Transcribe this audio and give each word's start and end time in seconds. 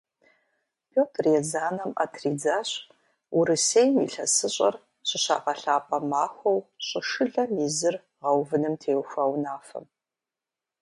Пётр 0.91 1.23
Езанэм 1.39 1.91
Ӏэ 1.97 2.05
тридзащ 2.13 2.69
Урысейм 3.37 3.93
ИлъэсыщӀэр 4.05 4.75
щыщагъэлъапӀэ 5.07 5.99
махуэу 6.09 6.59
щӀышылэм 6.87 7.51
и 7.65 7.67
зыр 7.77 7.95
гъэувыным 8.21 8.75
теухуа 8.81 9.23
унафэм. 9.33 9.85